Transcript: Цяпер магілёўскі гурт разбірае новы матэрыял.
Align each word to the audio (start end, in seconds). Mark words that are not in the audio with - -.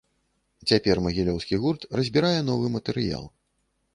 Цяпер 0.71 1.01
магілёўскі 1.07 1.59
гурт 1.65 1.85
разбірае 1.99 2.39
новы 2.49 2.73
матэрыял. 2.79 3.31